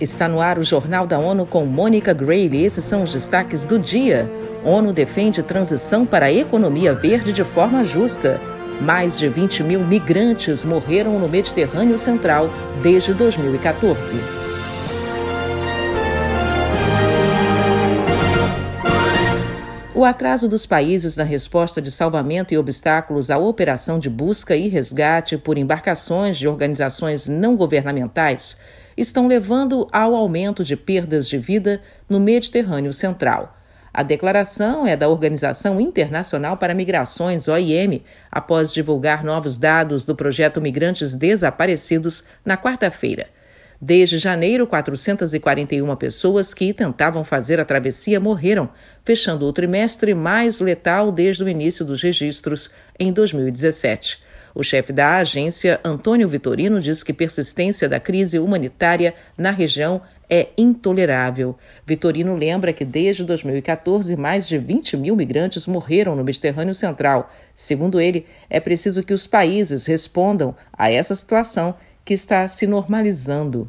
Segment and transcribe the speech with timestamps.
[0.00, 2.64] Está no ar o Jornal da ONU com Mônica Grayle.
[2.64, 4.30] Esses são os destaques do dia.
[4.64, 8.40] ONU defende transição para a economia verde de forma justa.
[8.80, 12.48] Mais de 20 mil migrantes morreram no Mediterrâneo Central
[12.80, 14.14] desde 2014.
[19.96, 24.68] O atraso dos países na resposta de salvamento e obstáculos à operação de busca e
[24.68, 28.56] resgate por embarcações de organizações não governamentais
[29.00, 33.56] estão levando ao aumento de perdas de vida no Mediterrâneo Central.
[33.92, 40.60] A declaração é da Organização Internacional para Migrações, OIM, após divulgar novos dados do projeto
[40.60, 43.26] Migrantes Desaparecidos na quarta-feira.
[43.80, 48.68] Desde janeiro, 441 pessoas que tentavam fazer a travessia morreram,
[49.04, 54.27] fechando o trimestre mais letal desde o início dos registros em 2017.
[54.54, 60.48] O chefe da agência, Antônio Vitorino, diz que persistência da crise humanitária na região é
[60.56, 61.56] intolerável.
[61.86, 67.30] Vitorino lembra que desde 2014 mais de 20 mil migrantes morreram no Mediterrâneo Central.
[67.54, 73.68] Segundo ele, é preciso que os países respondam a essa situação que está se normalizando.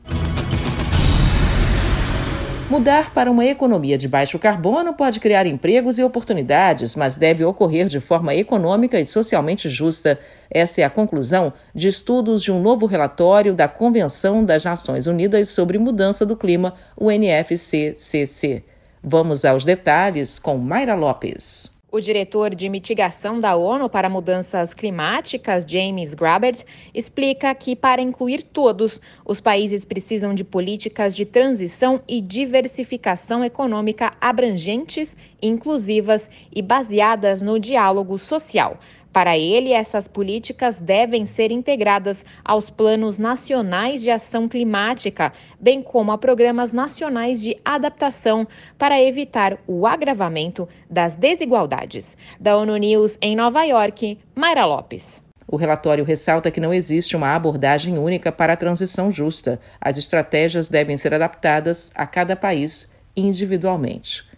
[2.70, 7.88] Mudar para uma economia de baixo carbono pode criar empregos e oportunidades, mas deve ocorrer
[7.88, 10.20] de forma econômica e socialmente justa.
[10.52, 15.50] Essa é a conclusão de estudos de um novo relatório da Convenção das Nações Unidas
[15.50, 18.64] sobre Mudança do Clima, o NFCCC.
[19.04, 21.79] Vamos aos detalhes com Mayra Lopes.
[21.92, 28.44] O diretor de mitigação da ONU para mudanças climáticas, James Grabert, explica que para incluir
[28.44, 37.42] todos, os países precisam de políticas de transição e diversificação econômica abrangentes, inclusivas e baseadas
[37.42, 38.78] no diálogo social.
[39.12, 46.12] Para ele, essas políticas devem ser integradas aos planos nacionais de ação climática, bem como
[46.12, 48.48] a programas nacionais de adaptação
[48.78, 52.16] para evitar o agravamento das desigualdades.
[52.40, 55.24] Da ONU News em Nova York, Mayra Lopes.
[55.48, 59.60] O relatório ressalta que não existe uma abordagem única para a transição justa.
[59.82, 64.29] As estratégias devem ser adaptadas a cada país individualmente.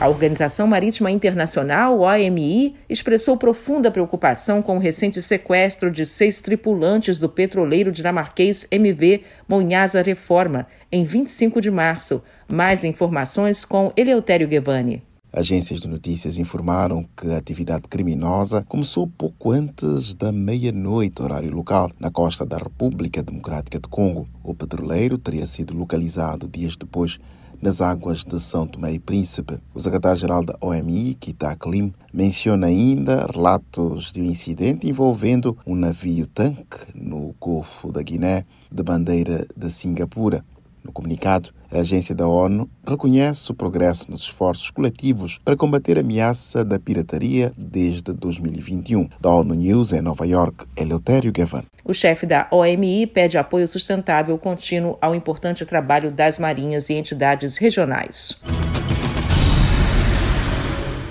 [0.00, 7.18] A Organização Marítima Internacional, OMI, expressou profunda preocupação com o recente sequestro de seis tripulantes
[7.18, 12.22] do petroleiro dinamarquês MV Monhasa Reforma, em 25 de março.
[12.48, 15.02] Mais informações com Eleutério Guevani.
[15.30, 21.90] Agências de notícias informaram que a atividade criminosa começou pouco antes da meia-noite, horário local,
[22.00, 24.26] na costa da República Democrática de Congo.
[24.42, 27.20] O petroleiro teria sido localizado dias depois
[27.60, 29.58] nas águas de São Tomé e Príncipe.
[29.74, 36.86] O secretário-geral da OMI, Kita Klim, menciona ainda relatos de um incidente envolvendo um navio-tanque
[36.94, 40.44] no Golfo da Guiné, de bandeira de Singapura.
[40.84, 46.00] No comunicado, a agência da ONU reconhece o progresso nos esforços coletivos para combater a
[46.00, 49.08] ameaça da pirataria desde 2021.
[49.20, 51.62] Da ONU News em Nova York, Eleutério Gavan.
[51.84, 57.56] O chefe da OMI pede apoio sustentável contínuo ao importante trabalho das marinhas e entidades
[57.56, 58.40] regionais.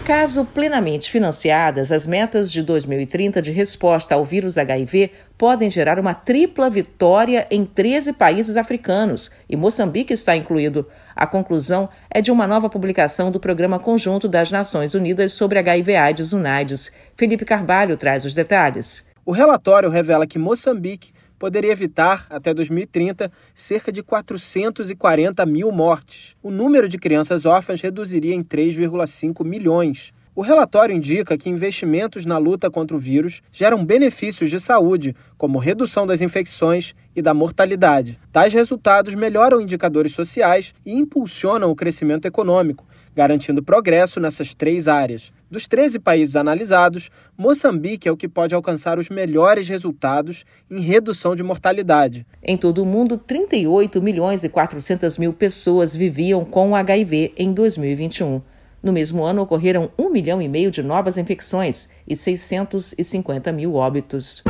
[0.09, 6.15] Caso plenamente financiadas, as metas de 2030 de resposta ao vírus HIV podem gerar uma
[6.15, 10.87] tripla vitória em 13 países africanos, e Moçambique está incluído.
[11.15, 16.33] A conclusão é de uma nova publicação do Programa Conjunto das Nações Unidas sobre HIV/AIDS
[16.33, 16.91] UNAIDS.
[17.15, 19.07] Felipe Carvalho traz os detalhes.
[19.23, 26.35] O relatório revela que Moçambique poderia evitar, até 2030, cerca de 440 mil mortes.
[26.43, 30.13] O número de crianças órfãs reduziria em 3,5 milhões.
[30.39, 35.59] O relatório indica que investimentos na luta contra o vírus geram benefícios de saúde, como
[35.59, 38.17] redução das infecções e da mortalidade.
[38.31, 45.33] Tais resultados melhoram indicadores sociais e impulsionam o crescimento econômico, garantindo progresso nessas três áreas.
[45.51, 51.35] Dos 13 países analisados, Moçambique é o que pode alcançar os melhores resultados em redução
[51.35, 52.25] de mortalidade.
[52.41, 58.41] Em todo o mundo, 38 milhões e 400 mil pessoas viviam com HIV em 2021.
[58.81, 64.41] No mesmo ano, ocorreram 1 milhão e meio de novas infecções e 650 mil óbitos.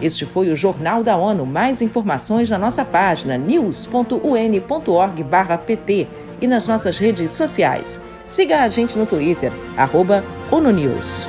[0.00, 1.44] Este foi o Jornal da ONU.
[1.44, 6.06] Mais informações na nossa página news.un.org/pt
[6.40, 8.00] e nas nossas redes sociais.
[8.24, 11.26] Siga a gente no Twitter, arroba ONUNews.